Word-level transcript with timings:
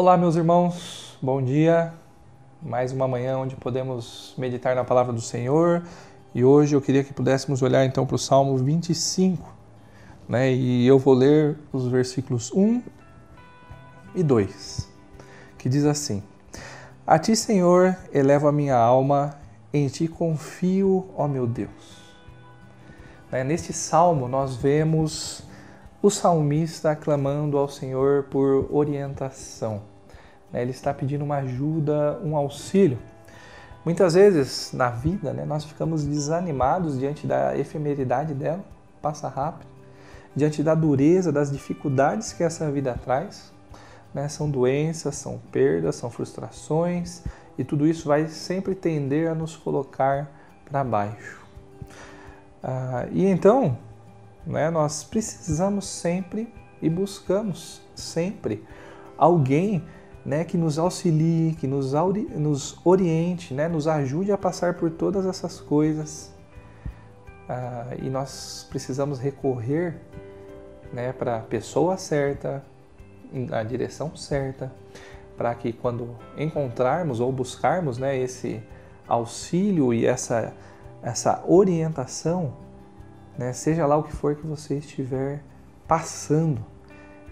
Olá, 0.00 0.16
meus 0.16 0.36
irmãos, 0.36 1.18
bom 1.20 1.42
dia. 1.42 1.92
Mais 2.62 2.92
uma 2.92 3.08
manhã 3.08 3.36
onde 3.36 3.56
podemos 3.56 4.32
meditar 4.38 4.76
na 4.76 4.84
palavra 4.84 5.12
do 5.12 5.20
Senhor. 5.20 5.82
E 6.32 6.44
hoje 6.44 6.76
eu 6.76 6.80
queria 6.80 7.02
que 7.02 7.12
pudéssemos 7.12 7.62
olhar 7.62 7.84
então 7.84 8.06
para 8.06 8.14
o 8.14 8.18
Salmo 8.18 8.56
25, 8.56 9.52
né? 10.28 10.52
E 10.52 10.86
eu 10.86 11.00
vou 11.00 11.14
ler 11.14 11.58
os 11.72 11.88
versículos 11.88 12.52
1 12.52 12.80
e 14.14 14.22
2, 14.22 14.88
que 15.58 15.68
diz 15.68 15.84
assim: 15.84 16.22
A 17.04 17.18
ti, 17.18 17.34
Senhor, 17.34 17.96
elevo 18.14 18.46
a 18.46 18.52
minha 18.52 18.76
alma, 18.76 19.34
em 19.74 19.88
ti 19.88 20.06
confio, 20.06 21.08
ó 21.16 21.26
meu 21.26 21.44
Deus. 21.44 22.04
Né? 23.32 23.42
Neste 23.42 23.72
salmo 23.72 24.28
nós 24.28 24.54
vemos 24.54 25.42
o 26.00 26.10
salmista 26.10 26.94
clamando 26.94 27.58
ao 27.58 27.68
Senhor 27.68 28.24
por 28.24 28.68
orientação. 28.70 29.82
Né? 30.52 30.62
Ele 30.62 30.70
está 30.70 30.94
pedindo 30.94 31.24
uma 31.24 31.38
ajuda, 31.38 32.20
um 32.22 32.36
auxílio. 32.36 32.98
Muitas 33.84 34.14
vezes 34.14 34.72
na 34.72 34.90
vida 34.90 35.32
né, 35.32 35.44
nós 35.44 35.64
ficamos 35.64 36.04
desanimados 36.04 36.98
diante 36.98 37.26
da 37.26 37.56
efemeridade 37.56 38.34
dela, 38.34 38.64
passa 39.02 39.28
rápido, 39.28 39.68
diante 40.34 40.62
da 40.62 40.74
dureza, 40.74 41.32
das 41.32 41.50
dificuldades 41.50 42.32
que 42.32 42.42
essa 42.42 42.70
vida 42.70 42.98
traz. 43.02 43.52
Né? 44.14 44.28
São 44.28 44.48
doenças, 44.48 45.16
são 45.16 45.40
perdas, 45.50 45.96
são 45.96 46.10
frustrações 46.10 47.22
e 47.56 47.64
tudo 47.64 47.86
isso 47.86 48.06
vai 48.06 48.28
sempre 48.28 48.74
tender 48.74 49.28
a 49.28 49.34
nos 49.34 49.56
colocar 49.56 50.30
para 50.64 50.84
baixo. 50.84 51.44
Ah, 52.62 53.06
e 53.10 53.24
então, 53.26 53.76
né, 54.46 54.70
nós 54.70 55.04
precisamos 55.04 55.86
sempre 55.86 56.52
e 56.80 56.88
buscamos 56.88 57.82
sempre 57.94 58.64
alguém 59.16 59.84
né, 60.24 60.44
que 60.44 60.56
nos 60.56 60.78
auxilie, 60.78 61.54
que 61.54 61.66
nos, 61.66 61.92
nos 62.36 62.78
oriente, 62.84 63.54
né, 63.54 63.66
nos 63.66 63.88
ajude 63.88 64.30
a 64.30 64.38
passar 64.38 64.74
por 64.74 64.90
todas 64.90 65.26
essas 65.26 65.60
coisas. 65.60 66.32
Ah, 67.48 67.94
e 68.00 68.10
nós 68.10 68.66
precisamos 68.68 69.18
recorrer 69.18 69.96
né, 70.92 71.12
para 71.12 71.38
a 71.38 71.40
pessoa 71.40 71.96
certa, 71.96 72.62
na 73.32 73.62
direção 73.62 74.14
certa, 74.16 74.70
para 75.36 75.54
que 75.54 75.72
quando 75.72 76.16
encontrarmos 76.36 77.20
ou 77.20 77.32
buscarmos 77.32 77.96
né, 77.96 78.16
esse 78.18 78.62
auxílio 79.06 79.94
e 79.94 80.04
essa, 80.04 80.52
essa 81.02 81.42
orientação, 81.46 82.52
né? 83.38 83.52
seja 83.52 83.86
lá 83.86 83.96
o 83.96 84.02
que 84.02 84.12
for 84.12 84.34
que 84.34 84.46
você 84.46 84.74
estiver 84.74 85.40
passando, 85.86 86.62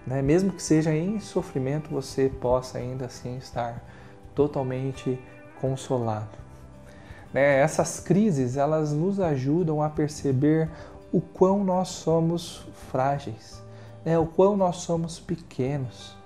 né? 0.07 0.23
mesmo 0.23 0.53
que 0.53 0.63
seja 0.63 0.95
em 0.95 1.19
sofrimento, 1.19 1.91
você 1.91 2.29
possa 2.29 2.79
ainda 2.79 3.07
assim 3.07 3.37
estar 3.37 3.85
totalmente 4.35 5.19
consolado. 5.61 6.39
Né? 7.35 7.59
Essas 7.59 7.99
crises 7.99 8.57
elas 8.57 8.93
nos 8.93 9.19
ajudam 9.19 9.83
a 9.83 9.91
perceber 9.91 10.71
o 11.13 11.21
quão 11.21 11.65
nós 11.65 11.89
somos 11.89 12.67
frágeis, 12.91 13.61
né? 14.05 14.17
o 14.17 14.27
quão 14.27 14.57
nós 14.57 14.77
somos 14.77 15.19
pequenos. 15.19 16.17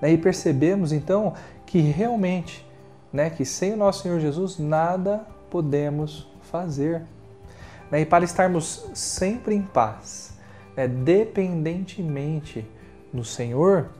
Né? 0.00 0.12
E 0.12 0.18
percebemos 0.18 0.92
então 0.92 1.34
que 1.66 1.80
realmente, 1.80 2.64
né, 3.12 3.28
que 3.28 3.44
sem 3.44 3.74
o 3.74 3.76
nosso 3.76 4.02
Senhor 4.02 4.20
Jesus 4.20 4.58
nada 4.58 5.26
podemos 5.50 6.28
fazer. 6.42 7.02
Né? 7.90 8.00
E 8.00 8.06
para 8.06 8.24
estarmos 8.24 8.88
sempre 8.94 9.54
em 9.54 9.62
paz, 9.62 10.34
né? 10.76 10.88
dependentemente 10.88 12.66
no 13.12 13.24
Senhor, 13.24 13.90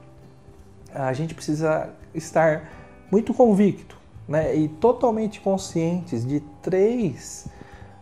a 0.95 1.13
gente 1.13 1.35
precisa 1.35 1.91
estar 2.15 2.69
muito 3.11 3.33
convicto 3.35 3.97
né? 4.29 4.55
e 4.55 4.69
totalmente 4.69 5.41
conscientes 5.41 6.27
de 6.27 6.41
três 6.63 7.47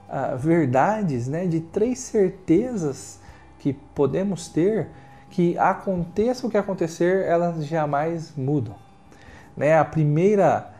uh, 0.08 0.36
verdades, 0.38 1.28
né? 1.28 1.46
de 1.46 1.60
três 1.60 1.98
certezas 1.98 3.20
que 3.58 3.72
podemos 3.72 4.48
ter 4.48 4.88
que 5.30 5.58
aconteça 5.58 6.46
o 6.46 6.50
que 6.50 6.56
acontecer, 6.56 7.24
elas 7.24 7.66
jamais 7.66 8.32
mudam. 8.36 8.76
Né? 9.56 9.76
A 9.76 9.84
primeira 9.84 10.72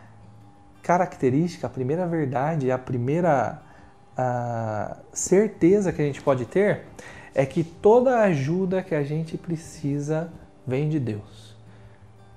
característica, 0.81 1.67
a 1.67 1.69
primeira 1.69 2.07
verdade, 2.07 2.71
a 2.71 2.77
primeira 2.77 3.61
a 4.17 4.97
certeza 5.11 5.91
que 5.91 6.01
a 6.01 6.05
gente 6.05 6.21
pode 6.21 6.45
ter 6.45 6.83
é 7.33 7.45
que 7.45 7.63
toda 7.63 8.21
ajuda 8.21 8.81
que 8.81 8.95
a 8.95 9.03
gente 9.03 9.37
precisa 9.37 10.31
vem 10.65 10.87
de 10.87 10.99
Deus. 10.99 11.55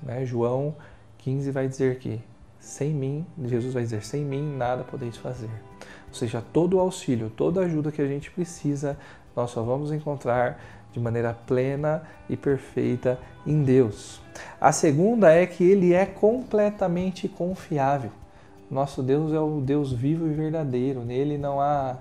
Né? 0.03 0.25
João 0.25 0.75
15 1.19 1.51
vai 1.51 1.69
dizer 1.69 1.99
que 1.99 2.21
sem 2.59 2.91
mim, 2.91 3.25
Jesus 3.45 3.73
vai 3.73 3.83
dizer, 3.83 4.05
sem 4.05 4.25
mim 4.25 4.57
nada 4.57 4.85
podeis 4.85 5.17
fazer. 5.17 5.51
Ou 6.09 6.15
seja, 6.15 6.43
todo 6.53 6.77
o 6.77 6.81
auxílio, 6.81 7.31
toda 7.31 7.61
ajuda 7.61 7.93
que 7.93 8.03
a 8.03 8.07
gente 8.07 8.31
precisa, 8.31 8.99
nós 9.35 9.51
só 9.51 9.63
vamos 9.63 9.93
encontrar 9.93 10.61
de 10.93 10.99
maneira 10.99 11.33
plena 11.47 12.03
e 12.29 12.37
perfeita 12.37 13.19
em 13.47 13.63
Deus. 13.63 14.21
A 14.61 14.73
segunda 14.73 15.33
é 15.33 15.47
que 15.47 15.65
ele 15.65 15.93
é 15.95 16.05
completamente 16.07 17.29
confiável. 17.29 18.11
Nosso 18.71 19.03
Deus 19.03 19.33
é 19.33 19.41
o 19.41 19.61
Deus 19.61 19.93
vivo 19.93 20.27
e 20.27 20.33
verdadeiro. 20.33 21.05
Nele 21.05 21.39
não 21.39 21.61
há 21.61 21.99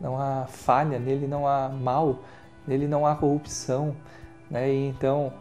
não 0.00 0.20
há 0.20 0.46
falha, 0.46 0.98
nele 0.98 1.28
não 1.28 1.46
há 1.46 1.68
mal, 1.68 2.18
nele 2.66 2.88
não 2.88 3.06
há 3.06 3.14
corrupção, 3.14 3.94
né? 4.50 4.72
E 4.72 4.88
então 4.88 5.32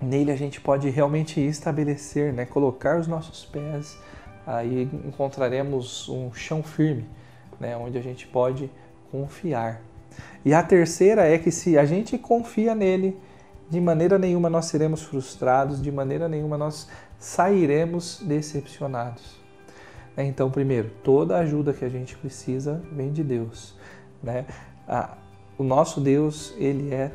nele 0.00 0.32
a 0.32 0.36
gente 0.36 0.60
pode 0.60 0.90
realmente 0.90 1.40
estabelecer, 1.40 2.32
né? 2.32 2.44
Colocar 2.44 2.98
os 2.98 3.06
nossos 3.06 3.44
pés, 3.44 3.96
aí 4.46 4.90
encontraremos 5.04 6.08
um 6.08 6.32
chão 6.34 6.62
firme, 6.62 7.06
né? 7.60 7.76
Onde 7.76 7.96
a 7.96 8.02
gente 8.02 8.26
pode 8.26 8.70
confiar. 9.10 9.80
E 10.44 10.52
a 10.52 10.62
terceira 10.62 11.26
é 11.26 11.38
que 11.38 11.50
se 11.50 11.78
a 11.78 11.84
gente 11.84 12.18
confia 12.18 12.74
nele, 12.74 13.18
de 13.70 13.80
maneira 13.80 14.18
nenhuma 14.18 14.50
nós 14.50 14.66
seremos 14.66 15.02
frustrados, 15.02 15.80
de 15.80 15.90
maneira 15.90 16.28
nenhuma 16.28 16.58
nós 16.58 16.88
sairemos 17.18 18.20
decepcionados. 18.22 19.41
Né? 20.16 20.26
Então, 20.26 20.50
primeiro, 20.50 20.90
toda 21.02 21.38
ajuda 21.38 21.72
que 21.72 21.84
a 21.84 21.88
gente 21.88 22.16
precisa 22.16 22.82
vem 22.92 23.12
de 23.12 23.22
Deus. 23.22 23.74
Né? 24.22 24.46
O 25.58 25.64
nosso 25.64 26.00
Deus, 26.00 26.54
ele 26.58 26.92
é 26.92 27.10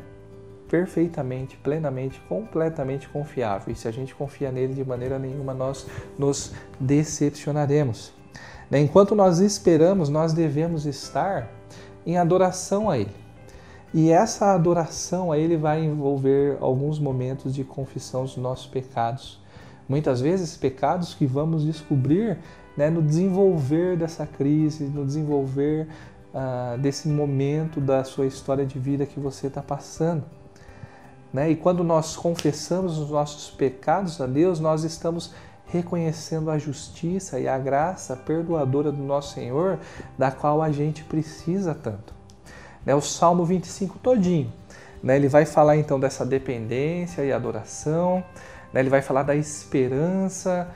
perfeitamente, 0.70 1.56
plenamente, 1.58 2.20
completamente 2.28 3.08
confiável. 3.08 3.72
E 3.72 3.76
se 3.76 3.88
a 3.88 3.92
gente 3.92 4.14
confia 4.14 4.52
nele 4.52 4.74
de 4.74 4.84
maneira 4.84 5.18
nenhuma, 5.18 5.54
nós 5.54 5.88
nos 6.18 6.54
decepcionaremos. 6.80 8.14
Né? 8.70 8.82
Enquanto 8.82 9.16
nós 9.16 9.40
esperamos, 9.40 10.10
nós 10.10 10.34
devemos 10.34 10.86
estar 10.86 11.50
em 12.06 12.18
adoração 12.18 12.90
a 12.90 12.98
Ele. 12.98 13.16
E 13.94 14.12
essa 14.12 14.54
adoração 14.54 15.32
a 15.32 15.38
Ele 15.38 15.56
vai 15.56 15.84
envolver 15.84 16.58
alguns 16.60 17.00
momentos 17.00 17.56
de 17.56 17.64
confissão 17.64 18.24
dos 18.24 18.36
nossos 18.36 18.68
pecados. 18.68 19.40
Muitas 19.88 20.20
vezes, 20.20 20.58
pecados 20.58 21.14
que 21.14 21.26
vamos 21.26 21.64
descobrir 21.64 22.38
né, 22.78 22.90
no 22.92 23.02
desenvolver 23.02 23.98
dessa 23.98 24.26
crise, 24.26 24.84
no 24.86 25.04
desenvolver 25.04 25.88
uh, 26.34 26.78
desse 26.78 27.08
momento 27.08 27.82
da 27.82 28.04
sua 28.04 28.28
história 28.28 28.66
de 28.66 28.78
vida 28.78 29.06
que 29.06 29.20
você 29.20 29.48
está 29.48 29.62
passando. 29.64 30.24
Né? 31.34 31.50
E 31.50 31.56
quando 31.56 31.84
nós 31.84 32.16
confessamos 32.16 33.00
os 33.00 33.10
nossos 33.10 33.50
pecados 33.50 34.22
a 34.22 34.28
Deus, 34.28 34.60
nós 34.60 34.84
estamos 34.84 35.34
reconhecendo 35.66 36.50
a 36.50 36.58
justiça 36.58 37.40
e 37.40 37.48
a 37.48 37.58
graça 37.58 38.16
perdoadora 38.16 38.92
do 38.92 39.04
nosso 39.04 39.34
Senhor, 39.34 39.80
da 40.18 40.32
qual 40.32 40.62
a 40.62 40.72
gente 40.72 41.04
precisa 41.04 41.74
tanto. 41.74 42.14
Né? 42.86 42.96
O 42.96 43.02
Salmo 43.02 43.44
25 43.44 44.00
todinho, 44.00 44.52
né? 45.04 45.16
ele 45.18 45.28
vai 45.28 45.46
falar 45.46 45.76
então 45.76 46.00
dessa 46.00 46.26
dependência 46.26 47.22
e 47.24 47.34
adoração, 47.34 48.24
né? 48.72 48.80
ele 48.80 48.90
vai 48.90 49.02
falar 49.02 49.24
da 49.24 49.36
esperança, 49.36 50.70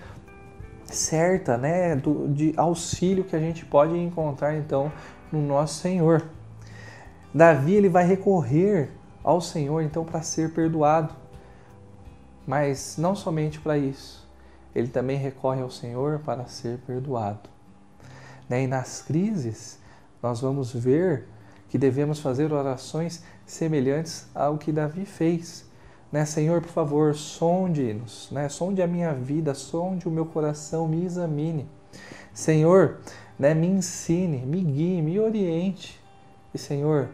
certa, 0.92 1.58
né, 1.58 1.96
do, 1.96 2.28
de 2.28 2.54
auxílio 2.58 3.24
que 3.24 3.36
a 3.36 3.40
gente 3.40 3.66
pode 3.66 3.98
encontrar 3.98 4.56
então 4.56 4.92
no 5.32 5.42
nosso 5.42 5.82
Senhor. 5.82 6.24
Davi 7.34 7.74
ele 7.74 7.90
vai 7.90 8.06
recorrer 8.06 8.90
ao 9.24 9.40
Senhor 9.40 9.82
então 9.82 10.04
para 10.04 10.22
ser 10.22 10.54
perdoado, 10.54 11.14
mas 12.46 12.96
não 12.98 13.16
somente 13.16 13.60
para 13.60 13.78
isso, 13.78 14.30
ele 14.76 14.88
também 14.88 15.18
recorre 15.18 15.62
ao 15.62 15.72
Senhor 15.72 16.20
para 16.20 16.46
ser 16.46 16.80
perdoado. 16.80 17.50
Né? 18.50 18.64
E 18.64 18.68
nas 18.68 19.02
crises 19.02 19.80
nós 20.22 20.42
vamos 20.42 20.74
ver 20.74 21.28
que 21.70 21.78
devemos 21.78 22.20
fazer 22.20 22.52
orações 22.52 23.24
semelhantes 23.46 24.28
ao 24.36 24.58
que 24.58 24.72
Davi 24.72 25.06
fez 25.06 25.71
né? 26.12 26.26
Senhor, 26.26 26.62
por 26.62 26.70
favor, 26.70 27.16
sonde-nos, 27.16 28.30
né? 28.32 28.50
sonde 28.50 28.82
a 28.82 28.88
minha 28.88 29.14
vida, 29.14 29.54
sonde 29.54 30.08
o 30.08 30.12
meu 30.12 30.26
coração, 30.26 30.88
me 30.88 31.06
examine. 31.06 31.68
Senhor, 32.34 33.00
né, 33.38 33.54
me 33.54 33.68
ensine, 33.68 34.46
me 34.46 34.62
guie, 34.62 35.02
me 35.02 35.20
oriente. 35.20 36.00
E, 36.54 36.58
Senhor, 36.58 37.10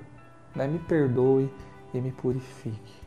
né, 0.55 0.67
me 0.67 0.79
perdoe 0.79 1.49
e 1.94 2.01
me 2.01 2.11
purifique. 2.11 2.97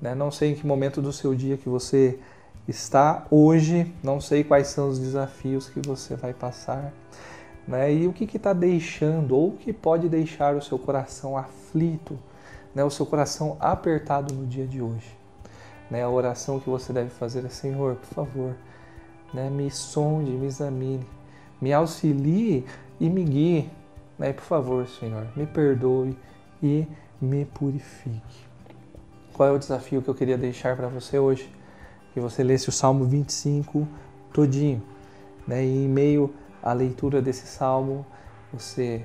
Né? 0.00 0.14
Não 0.14 0.30
sei 0.30 0.52
em 0.52 0.54
que 0.54 0.66
momento 0.66 1.00
do 1.00 1.12
seu 1.12 1.34
dia 1.34 1.56
que 1.56 1.68
você 1.68 2.18
está 2.66 3.26
hoje. 3.30 3.92
Não 4.02 4.20
sei 4.20 4.44
quais 4.44 4.68
são 4.68 4.88
os 4.88 4.98
desafios 4.98 5.68
que 5.68 5.80
você 5.86 6.16
vai 6.16 6.32
passar, 6.32 6.92
né? 7.66 7.92
E 7.92 8.06
o 8.06 8.12
que 8.12 8.24
está 8.36 8.52
deixando 8.52 9.36
ou 9.36 9.50
o 9.50 9.56
que 9.56 9.72
pode 9.72 10.08
deixar 10.08 10.56
o 10.56 10.62
seu 10.62 10.78
coração 10.78 11.36
aflito, 11.36 12.18
né? 12.74 12.84
O 12.84 12.90
seu 12.90 13.06
coração 13.06 13.56
apertado 13.60 14.34
no 14.34 14.46
dia 14.46 14.66
de 14.66 14.80
hoje. 14.80 15.16
Né? 15.90 16.02
A 16.02 16.08
oração 16.08 16.58
que 16.58 16.70
você 16.70 16.92
deve 16.92 17.10
fazer 17.10 17.44
é: 17.44 17.48
Senhor, 17.48 17.96
por 17.96 18.14
favor, 18.14 18.56
né? 19.32 19.50
me 19.50 19.70
sonde, 19.70 20.30
me 20.30 20.46
examine, 20.46 21.06
me 21.60 21.72
auxilie 21.72 22.64
e 22.98 23.08
me 23.08 23.24
guie. 23.24 23.70
Né? 24.18 24.32
Por 24.32 24.44
favor, 24.44 24.88
Senhor, 24.88 25.26
me 25.36 25.46
perdoe 25.46 26.16
e 26.62 26.86
me 27.20 27.44
purifique. 27.44 28.52
Qual 29.32 29.48
é 29.48 29.52
o 29.52 29.58
desafio 29.58 30.02
que 30.02 30.08
eu 30.08 30.14
queria 30.14 30.36
deixar 30.36 30.76
para 30.76 30.88
você 30.88 31.18
hoje? 31.18 31.50
Que 32.12 32.20
você 32.20 32.42
lesse 32.42 32.68
o 32.68 32.72
Salmo 32.72 33.04
25 33.04 33.88
todinho. 34.32 34.82
Né? 35.46 35.64
E 35.64 35.84
em 35.84 35.88
meio 35.88 36.34
à 36.62 36.72
leitura 36.72 37.20
desse 37.20 37.46
salmo, 37.46 38.04
você 38.52 39.04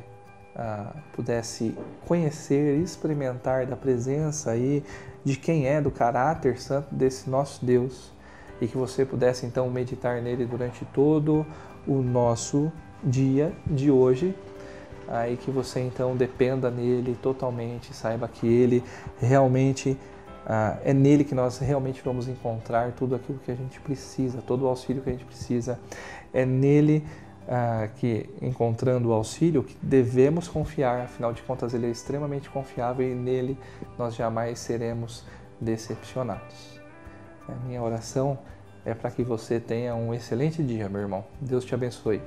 ah, 0.57 0.91
pudesse 1.13 1.77
conhecer, 2.07 2.79
experimentar 2.79 3.67
da 3.67 3.75
presença 3.75 4.49
aí 4.51 4.83
de 5.23 5.35
quem 5.37 5.67
é, 5.67 5.79
do 5.79 5.91
caráter 5.91 6.59
santo 6.59 6.95
desse 6.95 7.29
nosso 7.29 7.63
Deus 7.63 8.11
e 8.59 8.67
que 8.67 8.75
você 8.75 9.05
pudesse 9.05 9.45
então 9.45 9.69
meditar 9.69 10.19
nele 10.19 10.47
durante 10.47 10.83
todo 10.85 11.45
o 11.85 12.01
nosso 12.01 12.71
dia 13.03 13.53
de 13.67 13.91
hoje. 13.91 14.35
Aí 15.07 15.37
que 15.37 15.51
você 15.51 15.79
então 15.79 16.17
dependa 16.17 16.71
nele 16.71 17.15
totalmente, 17.21 17.93
saiba 17.93 18.27
que 18.27 18.47
ele 18.47 18.83
realmente 19.19 19.95
ah, 20.43 20.79
é 20.83 20.91
nele 20.91 21.23
que 21.23 21.35
nós 21.35 21.59
realmente 21.59 22.01
vamos 22.03 22.27
encontrar 22.27 22.93
tudo 22.93 23.15
aquilo 23.15 23.37
que 23.39 23.51
a 23.51 23.55
gente 23.55 23.79
precisa, 23.79 24.41
todo 24.41 24.63
o 24.63 24.67
auxílio 24.67 25.03
que 25.03 25.09
a 25.09 25.13
gente 25.13 25.25
precisa. 25.25 25.79
É 26.33 26.45
nele 26.45 27.05
ah, 27.47 27.87
que, 27.95 28.29
encontrando 28.41 29.09
o 29.09 29.13
auxílio, 29.13 29.63
que 29.63 29.75
devemos 29.81 30.47
confiar, 30.47 31.01
afinal 31.01 31.31
de 31.31 31.41
contas, 31.41 31.73
ele 31.73 31.87
é 31.87 31.89
extremamente 31.89 32.49
confiável 32.49 33.09
e 33.09 33.15
nele 33.15 33.57
nós 33.97 34.15
jamais 34.15 34.59
seremos 34.59 35.23
decepcionados. 35.59 36.79
A 37.47 37.55
minha 37.65 37.81
oração 37.81 38.37
é 38.85 38.93
para 38.93 39.11
que 39.11 39.23
você 39.23 39.59
tenha 39.59 39.95
um 39.95 40.13
excelente 40.13 40.61
dia, 40.61 40.89
meu 40.89 41.01
irmão. 41.01 41.25
Deus 41.41 41.63
te 41.63 41.73
abençoe. 41.73 42.21